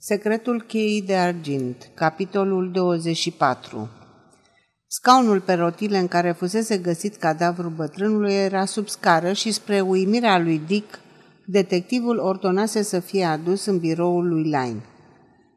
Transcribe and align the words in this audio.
Secretul 0.00 0.62
cheii 0.62 1.02
de 1.02 1.16
argint, 1.16 1.90
capitolul 1.94 2.70
24 2.70 3.88
Scaunul 4.86 5.40
pe 5.40 5.52
rotile 5.52 5.98
în 5.98 6.08
care 6.08 6.32
fusese 6.32 6.76
găsit 6.76 7.16
cadavrul 7.16 7.70
bătrânului 7.70 8.32
era 8.32 8.64
sub 8.64 8.88
scară 8.88 9.32
și 9.32 9.52
spre 9.52 9.80
uimirea 9.80 10.38
lui 10.38 10.60
Dick, 10.66 10.98
detectivul 11.46 12.18
ordonase 12.18 12.82
să 12.82 13.00
fie 13.00 13.24
adus 13.24 13.64
în 13.64 13.78
biroul 13.78 14.28
lui 14.28 14.42
Line. 14.42 14.84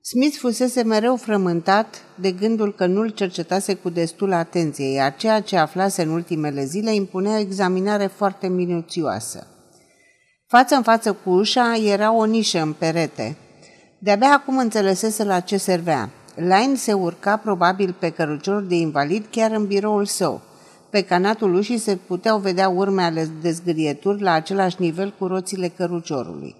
Smith 0.00 0.36
fusese 0.38 0.82
mereu 0.82 1.16
frământat 1.16 2.04
de 2.20 2.30
gândul 2.30 2.74
că 2.74 2.86
nu-l 2.86 3.08
cercetase 3.08 3.74
cu 3.74 3.88
destul 3.90 4.32
atenție, 4.32 4.92
iar 4.92 5.16
ceea 5.16 5.40
ce 5.40 5.56
aflase 5.56 6.02
în 6.02 6.08
ultimele 6.08 6.64
zile 6.64 6.94
impunea 6.94 7.36
o 7.36 7.40
examinare 7.40 8.06
foarte 8.06 8.48
minuțioasă. 8.48 9.46
Față 10.46 10.74
în 10.74 10.82
față 10.82 11.12
cu 11.12 11.30
ușa 11.30 11.76
era 11.76 12.12
o 12.12 12.24
nișă 12.24 12.60
în 12.60 12.72
perete, 12.72 13.36
de-abia 14.04 14.32
acum 14.32 14.58
înțelesese 14.58 15.24
la 15.24 15.40
ce 15.40 15.56
servea. 15.56 16.10
Line 16.34 16.74
se 16.76 16.92
urca 16.92 17.36
probabil 17.36 17.96
pe 17.98 18.10
cărucior 18.10 18.62
de 18.62 18.74
invalid 18.74 19.26
chiar 19.30 19.50
în 19.50 19.66
biroul 19.66 20.06
său. 20.06 20.40
Pe 20.90 21.02
canatul 21.02 21.54
ușii 21.54 21.78
se 21.78 21.96
puteau 22.06 22.38
vedea 22.38 22.68
urme 22.68 23.02
ale 23.02 23.28
dezgârieturi 23.40 24.22
la 24.22 24.32
același 24.32 24.76
nivel 24.78 25.14
cu 25.18 25.26
roțile 25.26 25.68
căruciorului. 25.68 26.54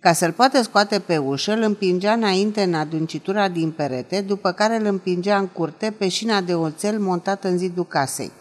Ca 0.00 0.12
să-l 0.12 0.32
poată 0.32 0.62
scoate 0.62 0.98
pe 0.98 1.16
ușă, 1.16 1.52
îl 1.52 1.62
împingea 1.62 2.12
înainte 2.12 2.62
în 2.62 2.74
adâncitura 2.74 3.48
din 3.48 3.70
perete, 3.70 4.20
după 4.20 4.52
care 4.52 4.76
îl 4.76 4.86
împingea 4.86 5.38
în 5.38 5.46
curte 5.46 5.94
pe 5.98 6.08
șina 6.08 6.40
de 6.40 6.54
oțel 6.54 6.98
montată 6.98 7.48
în 7.48 7.58
zidul 7.58 7.86
casei. 7.86 8.32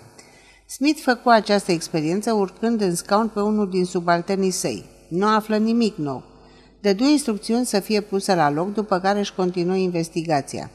Smith 0.66 1.02
făcu 1.02 1.30
această 1.30 1.72
experiență 1.72 2.34
urcând 2.34 2.82
în 2.82 2.96
scaun 2.96 3.28
pe 3.28 3.40
unul 3.40 3.70
din 3.70 3.86
subalternii 3.86 4.52
săi. 4.52 4.86
Nu 5.08 5.28
află 5.28 5.58
nimic 5.58 5.96
nou 5.96 6.34
dădu 6.82 7.04
instrucțiuni 7.04 7.66
să 7.66 7.80
fie 7.80 8.02
pusă 8.02 8.34
la 8.34 8.50
loc, 8.50 8.74
după 8.74 9.00
care 9.00 9.20
își 9.20 9.34
continuă 9.34 9.76
investigația. 9.76 10.72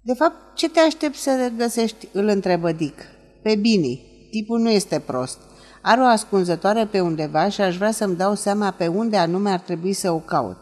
De 0.00 0.14
fapt, 0.14 0.36
ce 0.54 0.68
te 0.68 0.80
aștept 0.80 1.16
să 1.16 1.52
găsești?" 1.56 2.08
îl 2.12 2.26
întrebă 2.26 2.72
Dick. 2.72 2.98
Pe 3.42 3.54
Bini. 3.54 4.10
Tipul 4.30 4.58
nu 4.58 4.70
este 4.70 4.98
prost. 4.98 5.38
Are 5.82 6.00
o 6.00 6.04
ascunzătoare 6.04 6.86
pe 6.86 7.00
undeva 7.00 7.48
și 7.48 7.60
aș 7.60 7.76
vrea 7.76 7.90
să-mi 7.90 8.16
dau 8.16 8.34
seama 8.34 8.70
pe 8.70 8.86
unde 8.86 9.16
anume 9.16 9.50
ar 9.50 9.60
trebui 9.60 9.92
să 9.92 10.10
o 10.10 10.18
caut. 10.18 10.58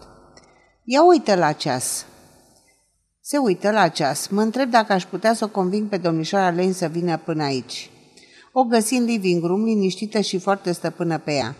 Ia 0.85 1.05
uită 1.05 1.35
la 1.35 1.53
ceas. 1.53 2.07
Se 3.21 3.39
uită 3.39 3.71
la 3.71 3.89
ceas. 3.89 4.27
Mă 4.27 4.41
întreb 4.41 4.71
dacă 4.71 4.93
aș 4.93 5.05
putea 5.05 5.35
să 5.35 5.45
o 5.45 5.49
conving 5.49 5.89
pe 5.89 5.97
domnișoara 5.97 6.51
Lane 6.51 6.73
să 6.73 6.87
vină 6.87 7.17
până 7.17 7.43
aici. 7.43 7.91
O 8.53 8.63
găsi 8.65 8.95
în 8.95 9.05
living 9.05 9.45
room, 9.45 9.65
liniștită 9.65 10.21
și 10.21 10.39
foarte 10.39 10.73
stăpână 10.73 11.19
pe 11.19 11.33
ea. 11.33 11.57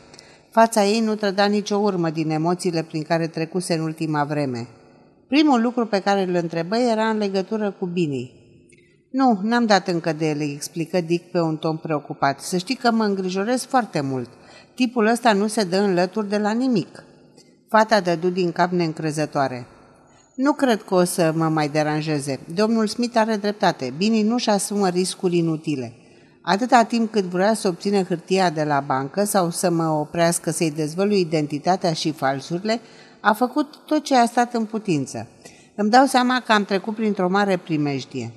Fața 0.51 0.85
ei 0.85 1.01
nu 1.01 1.15
trăda 1.15 1.45
nicio 1.45 1.77
urmă 1.77 2.11
din 2.11 2.31
emoțiile 2.31 2.83
prin 2.83 3.03
care 3.03 3.27
trecuse 3.27 3.75
în 3.75 3.81
ultima 3.81 4.25
vreme. 4.25 4.69
Primul 5.29 5.63
lucru 5.63 5.87
pe 5.87 6.01
care 6.01 6.23
îl 6.23 6.35
întrebă 6.35 6.77
era 6.77 7.09
în 7.09 7.19
legătură 7.19 7.71
cu 7.79 7.87
Bini. 7.87 8.39
Nu, 9.11 9.41
n-am 9.43 9.67
dat 9.67 9.89
încă 9.89 10.13
de 10.13 10.29
ele, 10.29 10.45
explică 10.45 11.01
Dick 11.01 11.31
pe 11.31 11.41
un 11.41 11.57
ton 11.57 11.77
preocupat. 11.77 12.41
Să 12.41 12.57
știi 12.57 12.75
că 12.75 12.91
mă 12.91 13.05
îngrijorez 13.05 13.65
foarte 13.65 14.01
mult. 14.01 14.29
Tipul 14.75 15.07
ăsta 15.07 15.33
nu 15.33 15.47
se 15.47 15.65
dă 15.65 15.77
în 15.77 15.95
lături 15.95 16.29
de 16.29 16.39
la 16.39 16.53
nimic. 16.53 17.05
Fata 17.69 18.01
dădu 18.01 18.29
din 18.29 18.53
cap 18.53 18.71
neîncrezătoare. 18.71 19.67
Nu 20.35 20.53
cred 20.53 20.83
că 20.83 20.95
o 20.95 21.05
să 21.05 21.33
mă 21.37 21.49
mai 21.49 21.69
deranjeze. 21.69 22.41
Domnul 22.55 22.87
Smith 22.87 23.17
are 23.17 23.37
dreptate. 23.37 23.93
Bini 23.97 24.23
nu-și 24.23 24.51
asumă 24.51 24.89
riscuri 24.89 25.37
inutile. 25.37 25.93
Atâta 26.43 26.83
timp 26.83 27.13
cât 27.13 27.25
vrea 27.25 27.55
să 27.55 27.69
obțină 27.69 28.03
hârtia 28.03 28.51
de 28.51 28.65
la 28.65 28.81
bancă 28.81 29.25
sau 29.25 29.51
să 29.51 29.71
mă 29.71 29.89
oprească 29.89 30.51
să-i 30.51 30.71
dezvălui 30.71 31.21
identitatea 31.21 31.93
și 31.93 32.13
falsurile, 32.13 32.81
a 33.21 33.33
făcut 33.33 33.77
tot 33.87 34.05
ce 34.05 34.17
a 34.17 34.27
stat 34.27 34.55
în 34.55 34.65
putință. 34.65 35.27
Îmi 35.75 35.91
dau 35.91 36.07
seama 36.07 36.43
că 36.47 36.53
am 36.53 36.65
trecut 36.65 36.95
printr-o 36.95 37.29
mare 37.29 37.57
primejdie. 37.57 38.33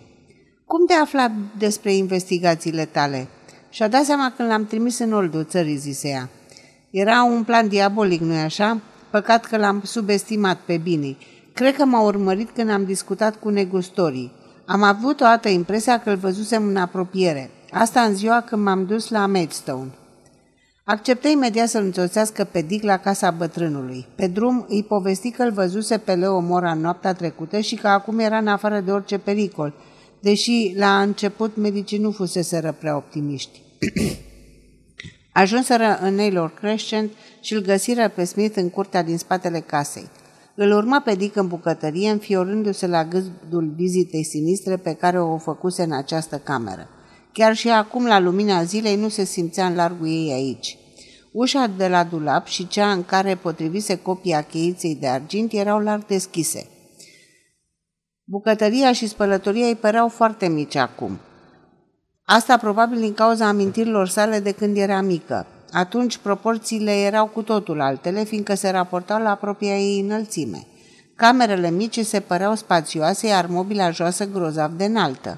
Cum 0.66 0.86
te 0.86 0.94
afla 0.94 1.32
despre 1.58 1.94
investigațiile 1.94 2.86
tale? 2.86 3.28
Și-a 3.70 3.88
dat 3.88 4.04
seama 4.04 4.34
când 4.36 4.50
l-am 4.50 4.66
trimis 4.66 5.00
în 5.00 5.14
oldul 5.14 5.46
țării, 5.46 5.76
zise 5.76 6.08
ea. 6.08 6.30
Era 6.90 7.24
un 7.24 7.44
plan 7.44 7.68
diabolic, 7.68 8.22
nu-i 8.22 8.38
așa? 8.38 8.82
Păcat 9.10 9.46
că 9.46 9.58
l-am 9.58 9.82
subestimat 9.84 10.60
pe 10.66 10.78
Bini. 10.78 11.18
Cred 11.54 11.76
că 11.76 11.86
m-a 11.86 12.02
urmărit 12.02 12.50
când 12.50 12.70
am 12.70 12.86
discutat 12.86 13.36
cu 13.36 13.50
negustorii. 13.50 14.32
Am 14.74 14.84
avut 14.84 15.22
o 15.22 15.26
altă 15.26 15.50
impresia 15.50 16.00
că 16.00 16.10
îl 16.10 16.16
văzusem 16.16 16.68
în 16.68 16.76
apropiere. 16.76 17.50
Asta 17.72 18.02
în 18.02 18.16
ziua 18.16 18.42
când 18.42 18.64
m-am 18.64 18.86
dus 18.86 19.10
la 19.10 19.26
Maidstone. 19.26 19.90
Acceptă 20.84 21.28
imediat 21.28 21.70
să-l 21.70 21.84
însoțească 21.84 22.44
pe 22.44 22.62
Dick 22.62 22.84
la 22.84 22.98
casa 22.98 23.32
bătrânului. 23.32 24.08
Pe 24.16 24.28
drum 24.28 24.66
îi 24.70 24.84
povesti 24.84 25.32
că 25.32 25.44
îl 25.44 25.52
văzuse 25.52 25.98
pe 25.98 26.14
Leo 26.14 26.40
Mora 26.40 26.74
noaptea 26.74 27.14
trecută 27.14 27.60
și 27.60 27.76
că 27.76 27.88
acum 27.88 28.20
era 28.20 28.38
în 28.38 28.48
afară 28.48 28.80
de 28.80 28.92
orice 28.92 29.18
pericol, 29.18 29.74
deși 30.20 30.74
la 30.76 31.02
început 31.02 31.56
medicii 31.56 31.98
nu 31.98 32.12
fuseseră 32.12 32.76
prea 32.80 32.96
optimiști. 32.96 33.62
Ajunseră 35.32 36.00
în 36.02 36.16
Naylor 36.16 36.54
Crescent 36.54 37.12
și 37.42 37.54
îl 37.54 37.62
găsiră 37.62 38.10
pe 38.10 38.24
Smith 38.24 38.58
în 38.58 38.70
curtea 38.70 39.04
din 39.04 39.18
spatele 39.18 39.60
casei. 39.60 40.10
Îl 40.56 40.72
urma 40.72 41.00
pe 41.00 41.16
Dick 41.16 41.36
în 41.36 41.48
bucătărie, 41.48 42.10
înfiorându-se 42.10 42.88
la 42.88 43.06
gândul 43.06 43.74
vizitei 43.76 44.24
sinistre 44.24 44.78
pe 44.78 44.94
care 44.94 45.22
o 45.22 45.38
făcuse 45.38 45.84
în 45.84 45.92
această 45.92 46.38
cameră. 46.38 46.88
Chiar 47.32 47.56
și 47.56 47.70
acum, 47.70 48.06
la 48.06 48.20
lumina 48.20 48.64
zilei, 48.64 48.96
nu 48.96 49.10
se 49.10 49.24
simțea 49.24 49.66
în 49.66 49.76
largul 49.76 50.08
ei 50.08 50.32
aici. 50.32 50.78
Ușa 51.32 51.68
de 51.78 51.88
la 51.88 52.04
dulap 52.04 52.46
și 52.46 52.68
cea 52.68 52.92
în 52.92 53.04
care 53.04 53.36
potrivise 53.36 53.98
copia 53.98 54.42
cheiței 54.42 54.96
de 54.96 55.08
argint 55.08 55.54
erau 55.54 55.80
larg 55.80 56.06
deschise. 56.06 56.68
Bucătăria 58.24 58.94
și 58.94 59.08
spălătoria 59.08 59.68
îi 59.68 59.76
păreau 59.76 60.08
foarte 60.08 60.48
mici 60.48 60.76
acum. 60.76 61.20
Asta 62.24 62.58
probabil 62.58 63.00
din 63.00 63.14
cauza 63.14 63.48
amintirilor 63.48 64.08
sale 64.08 64.40
de 64.40 64.52
când 64.52 64.78
era 64.78 65.02
mică. 65.02 65.48
Atunci 65.74 66.18
proporțiile 66.18 66.92
erau 66.92 67.28
cu 67.28 67.42
totul 67.42 67.82
altele, 67.82 68.24
fiindcă 68.24 68.56
se 68.56 68.70
raportau 68.70 69.22
la 69.22 69.36
propria 69.36 69.78
ei 69.78 70.00
înălțime. 70.00 70.68
Camerele 71.16 71.72
mici 71.72 72.00
se 72.00 72.20
păreau 72.20 72.56
spațioase, 72.56 73.28
iar 73.28 73.46
mobila 73.46 73.90
joasă 73.90 74.26
grozav 74.26 74.72
de 74.72 74.84
înaltă. 74.84 75.38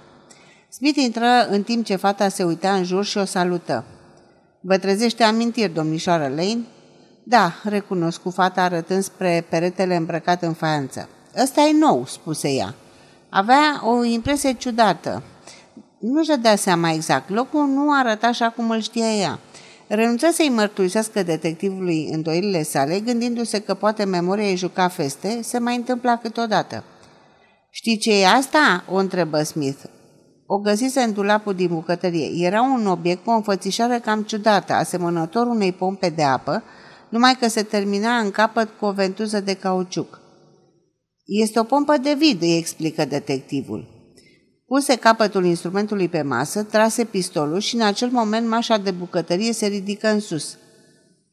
Smith 0.69 0.97
intră 0.97 1.47
în 1.49 1.63
timp 1.63 1.85
ce 1.85 1.95
fata 1.95 2.29
se 2.29 2.43
uita 2.43 2.73
în 2.73 2.83
jur 2.83 3.05
și 3.05 3.17
o 3.17 3.25
salută. 3.25 3.83
Vă 4.61 4.77
trezește 4.77 5.23
amintiri, 5.23 5.73
domnișoară 5.73 6.27
Lane? 6.27 6.65
Da, 7.23 7.53
recunosc 7.63 8.21
cu 8.21 8.29
fata 8.29 8.61
arătând 8.61 9.03
spre 9.03 9.45
peretele 9.49 9.95
îmbrăcat 9.95 10.41
în 10.43 10.53
faianță. 10.53 11.09
Ăsta 11.43 11.61
e 11.61 11.71
nou, 11.79 12.05
spuse 12.05 12.49
ea. 12.49 12.73
Avea 13.29 13.81
o 13.83 14.03
impresie 14.03 14.53
ciudată. 14.53 15.23
Nu-și 15.99 16.27
dădea 16.27 16.55
seama 16.55 16.91
exact. 16.91 17.29
Locul 17.29 17.65
nu 17.65 17.91
arăta 17.91 18.27
așa 18.27 18.49
cum 18.49 18.69
îl 18.69 18.81
știa 18.81 19.13
ea. 19.13 19.39
Renunță 19.87 20.27
să-i 20.31 20.49
mărturisească 20.49 21.23
detectivului 21.23 22.09
îndoielile 22.11 22.63
sale, 22.63 22.99
gândindu-se 22.99 23.59
că 23.59 23.73
poate 23.73 24.03
memoria 24.03 24.47
îi 24.47 24.55
juca 24.55 24.87
feste, 24.87 25.39
se 25.41 25.59
mai 25.59 25.75
întâmpla 25.75 26.17
câteodată. 26.17 26.83
Știi 27.69 27.97
ce 27.97 28.21
e 28.21 28.27
asta?" 28.27 28.83
o 28.89 28.95
întrebă 28.95 29.43
Smith. 29.43 29.79
O 30.45 30.57
găsise 30.57 31.01
în 31.01 31.13
dulapul 31.13 31.53
din 31.53 31.67
bucătărie. 31.67 32.45
Era 32.45 32.61
un 32.61 32.87
obiect 32.87 33.23
cu 33.23 33.29
o 33.29 33.33
înfățișare 33.33 33.99
cam 33.99 34.23
ciudată, 34.23 34.73
asemănător 34.73 35.47
unei 35.47 35.71
pompe 35.71 36.09
de 36.09 36.23
apă, 36.23 36.63
numai 37.09 37.35
că 37.39 37.47
se 37.47 37.63
termina 37.63 38.17
în 38.17 38.31
capăt 38.31 38.69
cu 38.79 38.85
o 38.85 38.91
ventuză 38.91 39.39
de 39.39 39.53
cauciuc. 39.53 40.19
Este 41.25 41.59
o 41.59 41.63
pompă 41.63 41.97
de 41.97 42.15
vid, 42.17 42.41
îi 42.41 42.57
explică 42.57 43.05
detectivul. 43.05 43.94
Puse 44.67 44.95
capătul 44.95 45.45
instrumentului 45.45 46.09
pe 46.09 46.21
masă, 46.21 46.63
trase 46.63 47.03
pistolul 47.03 47.59
și 47.59 47.75
în 47.75 47.81
acel 47.81 48.09
moment 48.09 48.47
mașa 48.47 48.77
de 48.77 48.91
bucătărie 48.91 49.53
se 49.53 49.65
ridică 49.65 50.07
în 50.07 50.19
sus. 50.19 50.57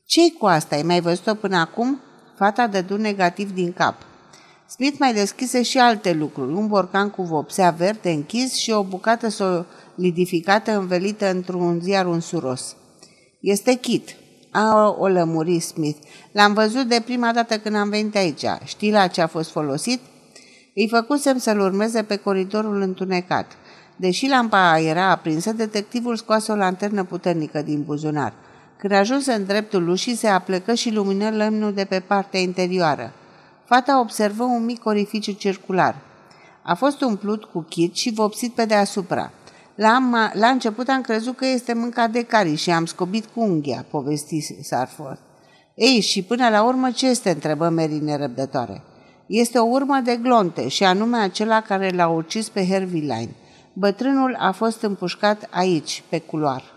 Ce-i 0.06 0.34
cu 0.38 0.46
asta? 0.46 0.76
Ai 0.76 0.82
mai 0.82 1.00
văzut-o 1.00 1.34
până 1.34 1.56
acum?" 1.56 2.00
Fata 2.36 2.66
dădu 2.66 2.96
negativ 2.96 3.54
din 3.54 3.72
cap. 3.72 3.94
Smith 4.68 4.98
mai 4.98 5.14
deschise 5.14 5.62
și 5.62 5.78
alte 5.78 6.12
lucruri, 6.12 6.52
un 6.52 6.66
borcan 6.66 7.10
cu 7.10 7.22
vopsea 7.22 7.70
verde 7.70 8.10
închis 8.10 8.54
și 8.54 8.70
o 8.70 8.82
bucată 8.82 9.28
solidificată 9.28 10.76
învelită 10.76 11.30
într-un 11.30 11.80
ziar 11.80 12.06
unsuros. 12.06 12.76
Este 13.40 13.74
Kit. 13.74 14.16
A, 14.50 14.96
o 14.98 15.08
lămuri 15.08 15.60
Smith. 15.60 15.98
L-am 16.32 16.52
văzut 16.52 16.88
de 16.88 17.02
prima 17.04 17.32
dată 17.32 17.58
când 17.58 17.74
am 17.74 17.88
venit 17.88 18.16
aici. 18.16 18.44
Știi 18.64 18.92
la 18.92 19.06
ce 19.06 19.20
a 19.20 19.26
fost 19.26 19.50
folosit? 19.50 20.00
Îi 20.74 20.88
făcusem 20.88 21.38
să-l 21.38 21.60
urmeze 21.60 22.02
pe 22.02 22.16
coridorul 22.16 22.80
întunecat. 22.80 23.46
Deși 23.96 24.28
lampa 24.28 24.78
era 24.78 25.10
aprinsă, 25.10 25.52
detectivul 25.52 26.16
scoase 26.16 26.52
o 26.52 26.54
lanternă 26.54 27.04
puternică 27.04 27.62
din 27.62 27.82
buzunar. 27.82 28.32
Când 28.78 28.92
ajunse 28.92 29.32
în 29.32 29.44
dreptul 29.44 29.88
ușii, 29.88 30.14
se 30.14 30.26
aplecă 30.26 30.74
și 30.74 30.92
lumină 30.92 31.28
lemnul 31.28 31.72
de 31.72 31.84
pe 31.84 32.00
partea 32.00 32.40
interioară. 32.40 33.12
Fata 33.64 34.00
observă 34.00 34.42
un 34.42 34.64
mic 34.64 34.86
orificiu 34.86 35.32
circular. 35.32 35.96
A 36.62 36.74
fost 36.74 37.00
umplut 37.00 37.44
cu 37.44 37.60
chit 37.68 37.94
și 37.94 38.12
vopsit 38.12 38.52
pe 38.52 38.64
deasupra. 38.64 39.30
La, 39.74 39.98
la 40.32 40.46
început 40.46 40.88
am 40.88 41.00
crezut 41.00 41.36
că 41.36 41.46
este 41.46 41.72
mâncat 41.72 42.10
de 42.10 42.22
cari 42.22 42.54
și 42.54 42.70
am 42.70 42.86
scobit 42.86 43.24
cu 43.24 43.40
unghia, 43.40 43.84
povesti 43.90 44.62
Sarford. 44.62 45.18
Ei, 45.74 46.00
și 46.00 46.22
până 46.22 46.48
la 46.48 46.62
urmă 46.62 46.90
ce 46.90 47.08
este, 47.08 47.30
întrebă 47.30 47.68
Mary 47.68 47.98
nerăbdătoare. 47.98 48.82
Este 49.34 49.58
o 49.58 49.64
urmă 49.64 50.00
de 50.04 50.16
glonte 50.16 50.68
și 50.68 50.84
anume 50.84 51.16
acela 51.16 51.60
care 51.60 51.90
l-a 51.90 52.08
ucis 52.08 52.48
pe 52.48 52.66
Herviline. 52.66 53.34
Bătrânul 53.72 54.36
a 54.38 54.50
fost 54.50 54.82
împușcat 54.82 55.48
aici, 55.50 56.02
pe 56.08 56.18
culoar. 56.18 56.71